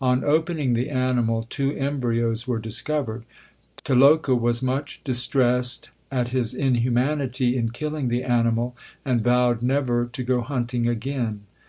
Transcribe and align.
On 0.00 0.24
opening 0.24 0.72
the 0.74 0.88
animal 0.90 1.46
two 1.48 1.72
embryos 1.76 2.48
were 2.48 2.58
discovered. 2.58 3.22
Tiloka 3.84 4.34
was 4.34 4.60
much 4.60 5.00
distressed 5.04 5.90
at 6.10 6.30
his 6.30 6.52
inhumanity 6.52 7.56
in 7.56 7.68
killing 7.68 8.08
the 8.08 8.24
animal, 8.24 8.74
and 9.04 9.22
vowed 9.22 9.62
never 9.62 10.06
to 10.06 10.22
go 10.24 10.40
hunting 10.40 10.88
again. 10.88 11.42